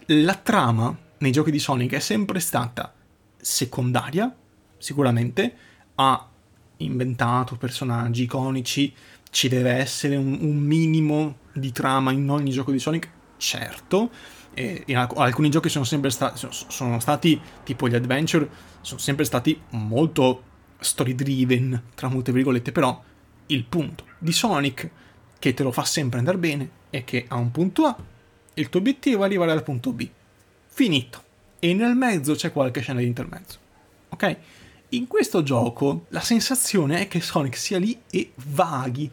[0.08, 2.94] La trama nei giochi di Sonic è sempre stata
[3.38, 4.36] secondaria,
[4.78, 5.56] sicuramente,
[5.96, 6.30] ha
[6.78, 8.94] inventato personaggi iconici,
[9.30, 14.10] ci deve essere un, un minimo di trama in ogni gioco di Sonic, certo.
[14.54, 18.50] E alc- alcuni giochi sono sempre sta- sono stati, tipo gli adventure,
[18.82, 20.44] sono sempre stati molto
[20.80, 23.02] story driven, tra molte virgolette, però
[23.48, 24.90] il punto di Sonic
[25.40, 27.98] che te lo fa sempre andare bene è che a un punto A
[28.56, 30.08] il tuo obiettivo è arrivare al punto B.
[30.68, 31.24] Finito.
[31.60, 33.58] E nel mezzo c'è qualche scena di intermezzo.
[34.10, 34.38] Ok?
[34.90, 39.10] In questo gioco la sensazione è che Sonic sia lì e vaghi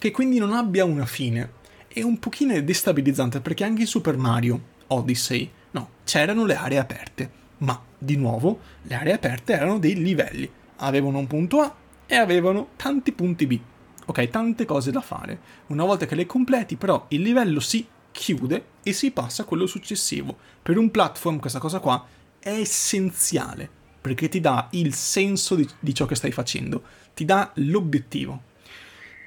[0.00, 1.52] che quindi non abbia una fine.
[1.86, 7.30] È un pochino destabilizzante perché anche in Super Mario Odyssey, no, c'erano le aree aperte,
[7.58, 12.68] ma di nuovo le aree aperte erano dei livelli, avevano un punto A e avevano
[12.76, 13.60] tanti punti B.
[14.06, 15.38] Ok, tante cose da fare.
[15.66, 19.66] Una volta che le completi, però, il livello si chiude e si passa a quello
[19.66, 20.34] successivo.
[20.62, 22.02] Per un platform questa cosa qua
[22.38, 23.68] è essenziale
[24.00, 28.48] perché ti dà il senso di, di ciò che stai facendo, ti dà l'obiettivo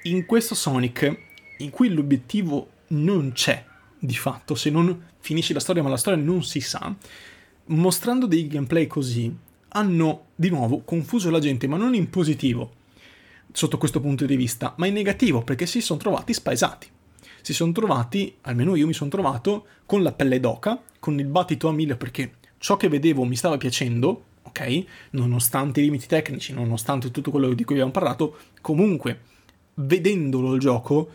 [0.04, 1.18] in questo Sonic,
[1.58, 3.64] in cui l'obiettivo non c'è
[3.98, 6.94] di fatto, se non finisci la storia, ma la storia non si sa,
[7.66, 9.34] mostrando dei gameplay così,
[9.68, 12.82] hanno di nuovo confuso la gente, ma non in positivo
[13.50, 16.88] sotto questo punto di vista, ma in negativo perché si sono trovati spaesati.
[17.40, 21.68] Si sono trovati, almeno io mi sono trovato, con la pelle d'oca, con il battito
[21.68, 24.84] a mille perché ciò che vedevo mi stava piacendo, ok?
[25.10, 29.20] Nonostante i limiti tecnici, nonostante tutto quello di cui abbiamo parlato, comunque,
[29.74, 31.10] vedendolo il gioco,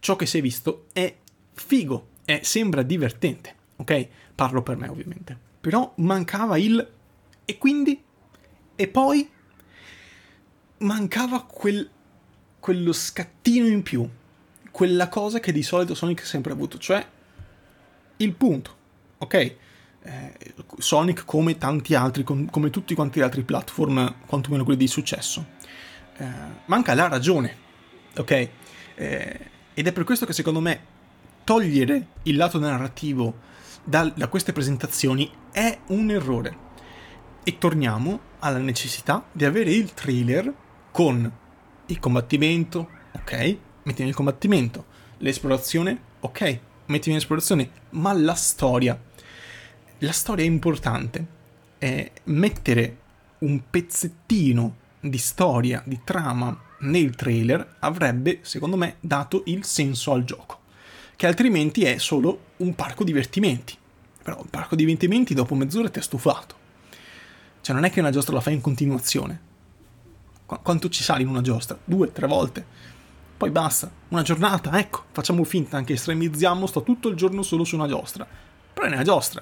[0.00, 1.14] ciò che si è visto è
[1.52, 4.08] figo, è, sembra divertente, ok?
[4.34, 5.38] Parlo per me ovviamente.
[5.60, 6.90] Però mancava il...
[7.44, 8.02] E quindi?
[8.74, 9.28] E poi?
[10.78, 11.88] Mancava quel...
[12.58, 14.08] quello scattino in più,
[14.70, 17.06] quella cosa che di solito Sonic ha sempre avuto, cioè
[18.16, 18.76] il punto,
[19.18, 19.34] ok?
[20.04, 20.34] Eh,
[20.78, 25.46] Sonic come tanti altri, com- come tutti quanti gli altri platform, quantomeno quelli di successo,
[26.16, 26.26] eh,
[26.66, 27.56] manca la ragione,
[28.16, 28.48] ok?
[28.94, 29.40] Eh,
[29.74, 30.90] ed è per questo che secondo me
[31.44, 33.50] togliere il lato narrativo
[33.84, 36.70] da, da queste presentazioni è un errore.
[37.44, 40.52] E torniamo alla necessità di avere il trailer
[40.90, 41.30] con
[41.86, 43.56] il combattimento, ok?
[43.84, 44.84] Metti nel combattimento,
[45.18, 46.58] l'esplorazione, ok?
[46.86, 49.00] Metti nell'esplorazione, ma la storia.
[49.98, 51.40] La storia è importante.
[51.78, 52.98] È mettere
[53.38, 60.24] un pezzettino di storia, di trama nel trailer avrebbe, secondo me, dato il senso al
[60.24, 60.60] gioco
[61.22, 63.76] che altrimenti è solo un parco divertimenti.
[64.24, 66.56] Però un parco divertimenti dopo mezz'ora ti è stufato.
[67.60, 69.40] Cioè non è che una giostra la fai in continuazione.
[70.44, 71.78] Qu- quanto ci sali in una giostra?
[71.84, 72.66] Due, tre volte.
[73.36, 73.88] Poi basta.
[74.08, 78.26] Una giornata, ecco, facciamo finta, anche estremizziamo, sto tutto il giorno solo su una giostra.
[78.72, 79.40] Però è una giostra.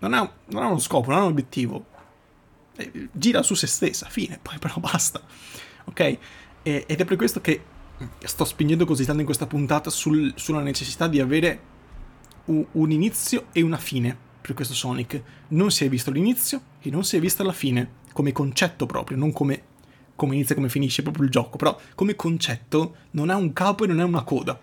[0.00, 1.86] Non ha, non ha uno scopo, non ha un obiettivo.
[2.76, 5.20] E gira su se stessa, fine, poi però basta.
[5.84, 6.00] Ok?
[6.00, 6.18] E,
[6.62, 7.62] ed è per questo che
[8.24, 11.72] sto spingendo così tanto in questa puntata sul, sulla necessità di avere
[12.46, 15.22] un, un, inizio e una fine per questo Sonic.
[15.48, 19.16] Non si è visto l'inizio e non si è vista la fine, come concetto proprio,
[19.16, 19.62] non come,
[20.16, 23.84] come inizia e come finisce proprio il gioco, però come concetto non ha un capo
[23.84, 24.60] e non ha una coda.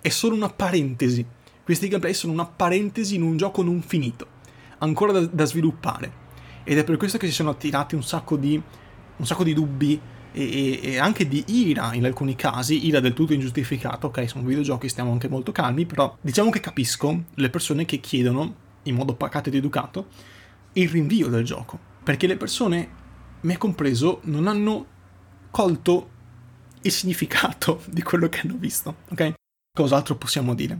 [0.00, 1.24] È solo una parentesi.
[1.64, 4.26] Questi gameplay sono una parentesi in un gioco non finito,
[4.78, 6.24] ancora da, da sviluppare.
[6.68, 8.60] Ed è per questo che si sono attirati un sacco di,
[9.16, 10.00] un sacco di dubbi,
[10.32, 14.88] e, e, anche di ira in alcuni casi, ira del tutto ingiustificata, ok, sono videogiochi,
[14.88, 19.48] stiamo anche molto calmi, però diciamo che capisco le persone che chiedono, in modo pacato
[19.48, 20.08] ed educato,
[20.72, 22.88] il rinvio del gioco, perché le persone,
[23.42, 24.86] me compreso, non hanno
[25.52, 26.10] colto
[26.82, 29.34] il significato di quello che hanno visto, ok?
[29.72, 30.78] Cos'altro possiamo dire?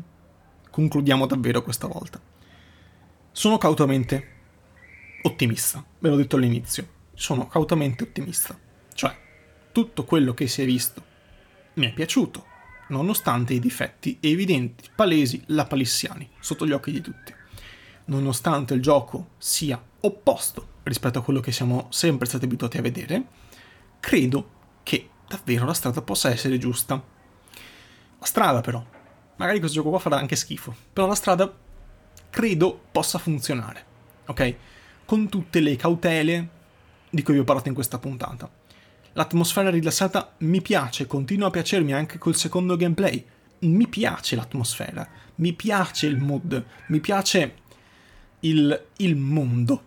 [0.69, 2.21] Concludiamo davvero questa volta.
[3.31, 4.35] Sono cautamente
[5.27, 8.59] ottimista, ve l'ho detto all'inizio, sono cautamente ottimista.
[8.95, 9.17] Cioè,
[9.73, 11.03] tutto quello che si è visto
[11.75, 12.45] mi è piaciuto,
[12.89, 17.35] nonostante i difetti evidenti, palesi, lapalissiani, sotto gli occhi di tutti.
[18.07, 23.27] Nonostante il gioco sia opposto rispetto a quello che siamo sempre stati abituati a vedere,
[23.99, 24.51] credo
[24.85, 26.95] che davvero la strada possa essere giusta.
[28.19, 28.83] La strada però,
[29.37, 31.53] magari questo gioco qua farà anche schifo, però la strada
[32.31, 33.85] credo possa funzionare,
[34.27, 34.57] ok?
[35.07, 36.49] Con tutte le cautele
[37.09, 38.51] di cui vi ho parlato in questa puntata.
[39.13, 43.25] L'atmosfera rilassata mi piace, continua a piacermi anche col secondo gameplay.
[43.61, 47.55] Mi piace l'atmosfera, mi piace il mood, mi piace
[48.41, 49.85] il, il mondo,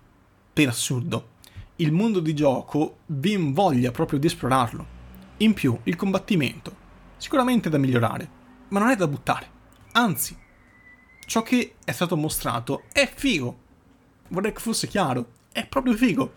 [0.53, 1.32] per assurdo.
[1.75, 4.97] Il mondo di gioco vi invoglia proprio di esplorarlo.
[5.38, 6.75] In più, il combattimento,
[7.17, 8.29] sicuramente da migliorare,
[8.69, 9.49] ma non è da buttare.
[9.91, 10.36] Anzi,
[11.25, 13.67] ciò che è stato mostrato è figo.
[14.29, 16.33] Vorrei che fosse chiaro, è proprio figo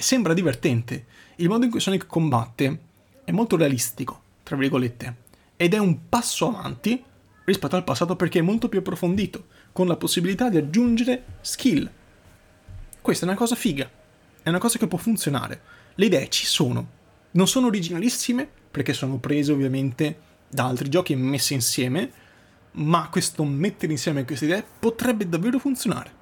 [0.00, 1.06] sembra divertente.
[1.36, 2.78] Il modo in cui Sonic combatte
[3.24, 5.16] è molto realistico, tra virgolette,
[5.56, 7.02] ed è un passo avanti
[7.44, 11.90] rispetto al passato perché è molto più approfondito, con la possibilità di aggiungere skill.
[13.00, 13.90] Questa è una cosa figa,
[14.42, 15.60] è una cosa che può funzionare.
[15.94, 16.86] Le idee ci sono,
[17.32, 22.10] non sono originalissime perché sono prese ovviamente da altri giochi e messe insieme,
[22.72, 26.20] ma questo mettere insieme queste idee potrebbe davvero funzionare.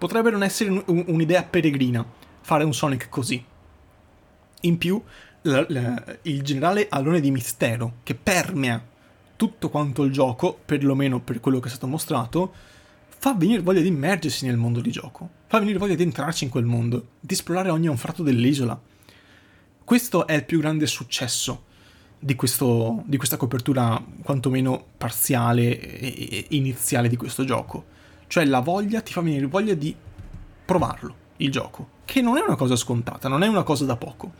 [0.00, 2.02] Potrebbe non essere un'idea peregrina,
[2.40, 3.44] fare un Sonic così.
[4.62, 4.98] In più,
[5.42, 8.82] l- l- il generale alone di mistero che permea
[9.36, 12.50] tutto quanto il gioco, perlomeno per quello che è stato mostrato,
[13.08, 16.50] fa venire voglia di immergersi nel mondo di gioco, fa venire voglia di entrarci in
[16.50, 18.80] quel mondo, di esplorare ogni anfratto dell'isola.
[19.84, 21.64] Questo è il più grande successo
[22.18, 27.89] di, questo, di questa copertura quantomeno parziale e iniziale di questo gioco.
[28.30, 29.92] Cioè la voglia ti fa venire voglia di
[30.64, 34.30] provarlo, il gioco, che non è una cosa scontata, non è una cosa da poco.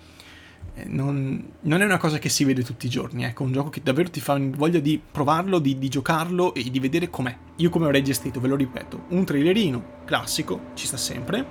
[0.74, 3.68] Eh, non, non, è una cosa che si vede tutti i giorni, ecco, un gioco
[3.68, 7.36] che davvero ti fa voglia di provarlo, di, di, giocarlo e di vedere com'è.
[7.56, 11.44] Io come avrei gestito, ve lo ripeto, un trailerino classico, ci sta sempre,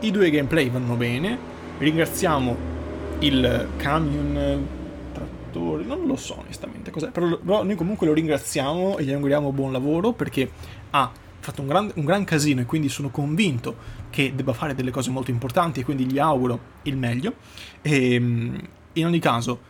[0.00, 1.38] i due gameplay vanno bene,
[1.78, 2.56] ringraziamo
[3.20, 4.66] il camion
[5.14, 9.50] trattore, non lo so onestamente cos'è, però, però noi comunque lo ringraziamo e gli auguriamo
[9.50, 10.50] buon lavoro perché
[10.90, 13.76] ha fatto un gran, un gran casino e quindi sono convinto
[14.10, 17.34] che debba fare delle cose molto importanti e quindi gli auguro il meglio.
[17.82, 19.60] E ehm, in ogni caso,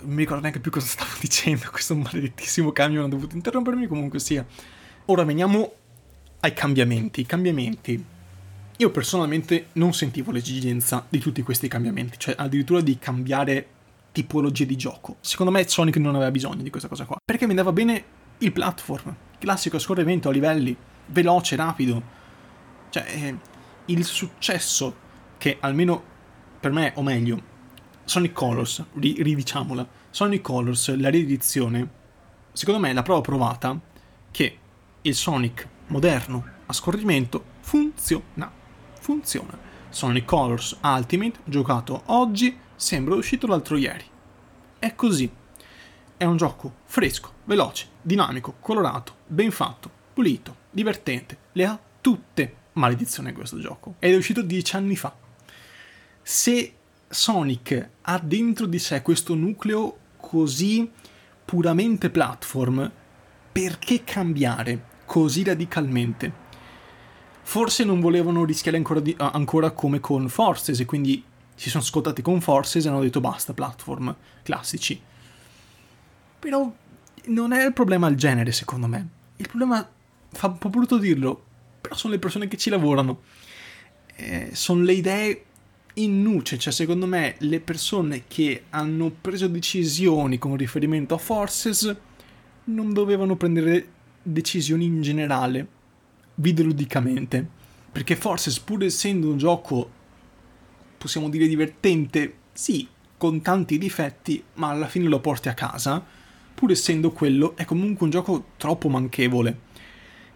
[0.00, 4.20] non mi ricordo neanche più cosa stavo dicendo, questo maledettissimo camion ha dovuto interrompermi, comunque
[4.20, 4.46] sia.
[5.06, 5.72] Ora veniamo
[6.40, 7.22] ai cambiamenti.
[7.22, 8.04] I cambiamenti.
[8.78, 13.66] Io personalmente non sentivo l'esigenza di tutti questi cambiamenti, cioè addirittura di cambiare
[14.12, 15.16] tipologie di gioco.
[15.20, 18.04] Secondo me Sonic non aveva bisogno di questa cosa qua, perché mi andava bene
[18.38, 20.76] il platform, classico scorrimento a livelli,
[21.12, 22.02] veloce, rapido.
[22.90, 23.36] Cioè, eh,
[23.86, 24.96] il successo
[25.38, 26.10] che almeno
[26.60, 27.50] per me, o meglio,
[28.04, 31.88] Sonic Colors, ri- ridiciamola, Sonic Colors, la riedizione,
[32.52, 33.78] secondo me è la prova provata
[34.30, 34.58] che
[35.02, 38.50] il Sonic moderno a scorrimento funziona.
[39.00, 39.58] Funziona.
[39.88, 44.04] Sonic Colors Ultimate, giocato oggi, sembra uscito l'altro ieri.
[44.78, 45.30] È così.
[46.16, 51.38] È un gioco fresco, veloce, dinamico, colorato, ben fatto, pulito, divertente.
[51.52, 52.56] Le ha tutte.
[52.74, 53.96] Maledizione questo gioco.
[53.98, 55.14] Ed è uscito dieci anni fa.
[56.22, 56.74] Se
[57.08, 60.90] Sonic ha dentro di sé questo nucleo così
[61.44, 62.90] puramente platform,
[63.52, 66.40] perché cambiare così radicalmente?
[67.42, 71.22] Forse non volevano rischiare ancora, di, ancora come con Forces e quindi
[71.54, 75.00] si sono scottati con Forces e hanno detto basta, platform classici.
[76.38, 76.72] Però
[77.26, 79.08] non è il problema il genere, secondo me.
[79.36, 79.86] Il problema,
[80.32, 81.44] fa un po' brutto dirlo,
[81.80, 83.20] però sono le persone che ci lavorano.
[84.16, 85.44] Eh, sono le idee
[85.94, 91.94] in nuce, cioè secondo me le persone che hanno preso decisioni con riferimento a Forces
[92.64, 93.86] non dovevano prendere
[94.22, 95.66] decisioni in generale,
[96.36, 97.46] videoludicamente,
[97.90, 99.90] perché Forces pur essendo un gioco,
[100.96, 106.04] possiamo dire divertente, sì, con tanti difetti, ma alla fine lo porti a casa,
[106.54, 109.70] pur essendo quello, è comunque un gioco troppo manchevole.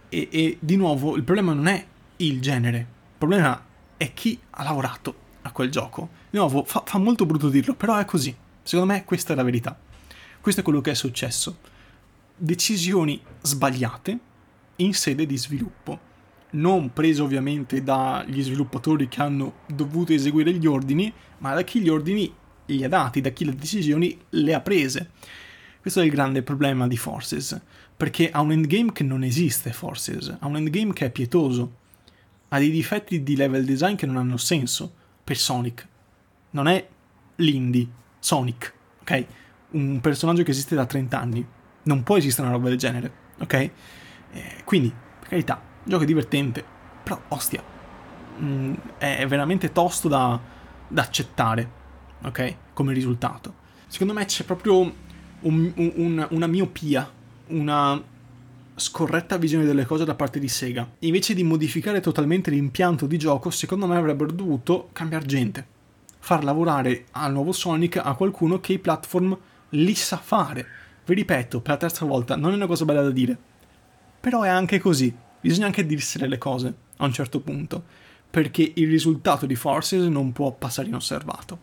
[0.09, 1.85] E, e di nuovo, il problema non è
[2.19, 3.65] il genere, il problema
[3.97, 6.11] è chi ha lavorato a quel gioco.
[6.31, 8.35] Di nuovo, fa, fa molto brutto dirlo, però è così.
[8.63, 9.79] Secondo me questa è la verità.
[10.41, 11.59] Questo è quello che è successo.
[12.37, 14.19] Decisioni sbagliate
[14.77, 16.01] in sede di sviluppo.
[16.51, 21.89] Non prese ovviamente dagli sviluppatori che hanno dovuto eseguire gli ordini, ma da chi gli
[21.89, 22.33] ordini
[22.67, 25.11] li ha dati, da chi le decisioni le ha prese.
[25.81, 27.61] Questo è il grande problema di Forces,
[27.97, 31.77] perché ha un endgame che non esiste Forces, ha un endgame che è pietoso,
[32.49, 34.93] ha dei difetti di level design che non hanno senso
[35.25, 35.87] per Sonic.
[36.51, 36.87] Non è
[37.37, 39.27] l'indie, Sonic, ok?
[39.71, 41.47] Un personaggio che esiste da 30 anni.
[41.85, 43.53] Non può esistere una roba del genere, ok?
[43.55, 43.73] Eh,
[44.65, 46.65] quindi, per carità, gioco divertente,
[47.03, 47.63] però, ostia,
[48.41, 50.39] mm, è veramente tosto da,
[50.89, 51.71] da, accettare,
[52.23, 52.57] ok?
[52.73, 53.65] Come risultato.
[53.87, 54.81] Secondo me c'è proprio
[55.41, 57.11] un, un, una miopia,
[57.49, 58.03] una
[58.79, 60.89] scorretta visione delle cose da parte di Sega.
[61.01, 65.67] Invece di modificare totalmente l'impianto di gioco, secondo me avrebbero dovuto cambiare gente.
[66.19, 69.37] Far lavorare al nuovo Sonic a qualcuno che i platform
[69.71, 70.67] li sa fare.
[71.05, 73.37] Vi ripeto, per la terza volta, non è una cosa bella da dire.
[74.21, 75.15] Però è anche così.
[75.41, 77.83] Bisogna anche dirsene le cose, a un certo punto.
[78.29, 81.61] Perché il risultato di Forces non può passare inosservato.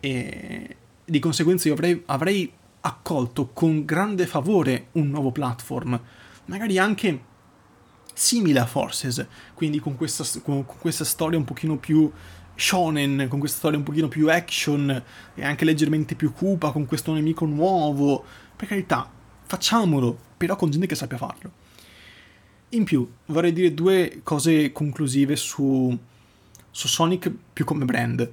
[0.00, 2.52] E di conseguenza io avrei, avrei
[2.86, 6.00] accolto con grande favore un nuovo platform
[6.46, 7.34] magari anche
[8.12, 12.10] simile a Forces, quindi con questa, con, questa storia un pochino più
[12.54, 15.02] shonen, con questa storia un pochino più action
[15.34, 18.24] e anche leggermente più cupa, con questo nemico nuovo.
[18.56, 19.10] Per carità,
[19.44, 21.64] facciamolo, però con gente che sappia farlo.
[22.70, 25.96] In più, vorrei dire due cose conclusive su,
[26.70, 28.30] su Sonic più come brand.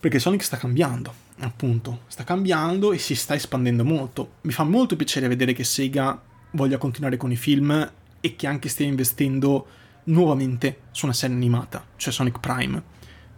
[0.00, 4.34] Perché Sonic sta cambiando, appunto, sta cambiando e si sta espandendo molto.
[4.42, 6.20] Mi fa molto piacere vedere che Sega
[6.52, 9.66] voglia continuare con i film e che anche stia investendo
[10.04, 12.82] nuovamente su una serie animata, cioè Sonic Prime,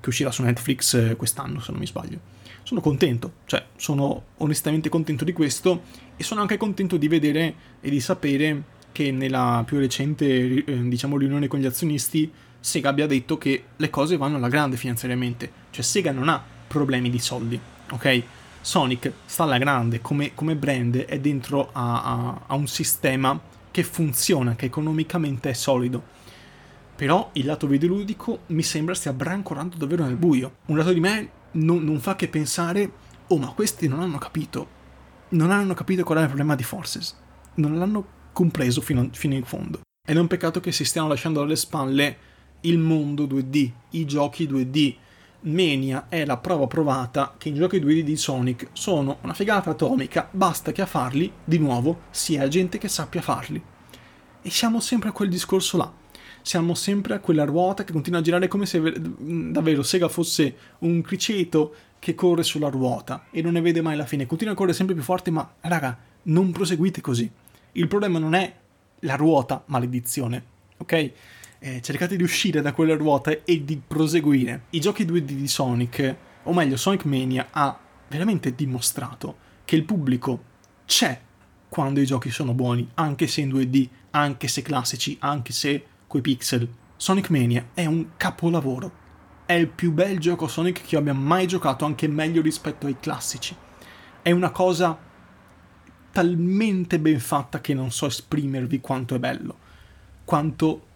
[0.00, 2.18] che uscirà su Netflix eh, quest'anno, se non mi sbaglio.
[2.62, 5.82] Sono contento, cioè sono onestamente contento di questo
[6.16, 8.62] e sono anche contento di vedere e di sapere
[8.92, 12.30] che nella più recente, eh, diciamo, riunione con gli azionisti
[12.62, 17.10] Sega abbia detto che le cose vanno alla grande finanziariamente, cioè Sega non ha problemi
[17.10, 17.60] di soldi,
[17.92, 18.22] ok?
[18.60, 23.38] Sonic sta alla grande come, come brand, è dentro a, a, a un sistema
[23.70, 26.20] che funziona, che economicamente è solido.
[26.94, 30.58] Però il lato videoludico mi sembra stia brancolando davvero nel buio.
[30.66, 32.92] Un lato di me non, non, fa che pensare,
[33.26, 34.80] oh ma questi non hanno capito.
[35.30, 37.18] Non hanno capito qual è il problema di Forces.
[37.54, 39.80] Non l'hanno compreso fino, fino in fondo.
[40.06, 42.16] Ed è un peccato che si stiano lasciando alle spalle
[42.60, 44.94] il mondo 2D, i giochi 2D,
[45.42, 50.28] Mania è la prova provata che i giochi 2D di Sonic sono una figata atomica,
[50.30, 53.60] basta che a farli, di nuovo, sia gente che sappia farli.
[54.42, 55.92] E siamo sempre a quel discorso là.
[56.42, 58.80] Siamo sempre a quella ruota che continua a girare come se
[59.20, 64.06] davvero Sega fosse un criceto che corre sulla ruota e non ne vede mai la
[64.06, 64.26] fine.
[64.26, 67.30] Continua a correre sempre più forte, ma raga, non proseguite così.
[67.72, 68.54] Il problema non è
[69.00, 70.44] la ruota, maledizione,
[70.78, 71.12] ok?
[71.64, 74.64] Eh, cercate di uscire da quella ruota e di proseguire.
[74.70, 80.42] I giochi 2D di Sonic, o meglio Sonic Mania, ha veramente dimostrato che il pubblico
[80.86, 81.20] c'è
[81.68, 86.20] quando i giochi sono buoni, anche se in 2D, anche se classici, anche se coi
[86.20, 86.68] pixel.
[86.96, 88.90] Sonic Mania è un capolavoro.
[89.46, 92.96] È il più bel gioco Sonic che io abbia mai giocato, anche meglio rispetto ai
[92.98, 93.54] classici.
[94.20, 94.98] È una cosa
[96.10, 99.56] talmente ben fatta che non so esprimervi quanto è bello,
[100.24, 100.90] quanto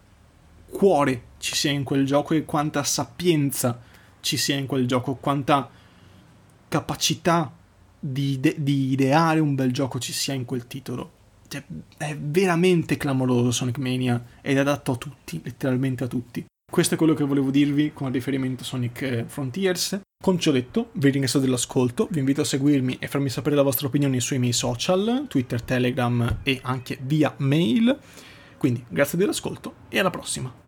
[0.77, 3.81] cuore ci sia in quel gioco e quanta sapienza
[4.19, 5.67] ci sia in quel gioco, quanta
[6.67, 7.51] capacità
[7.99, 11.11] di, ide- di ideare un bel gioco ci sia in quel titolo.
[11.47, 11.63] Cioè,
[11.97, 16.45] è veramente clamoroso Sonic Mania ed è adatto a tutti, letteralmente a tutti.
[16.69, 19.99] Questo è quello che volevo dirvi con riferimento a Sonic eh, Frontiers.
[20.21, 23.87] Con ciò detto, vi ringrazio dell'ascolto, vi invito a seguirmi e farmi sapere la vostra
[23.87, 27.97] opinione sui miei social, Twitter, Telegram e anche via mail.
[28.57, 30.53] Quindi grazie dell'ascolto e alla prossima.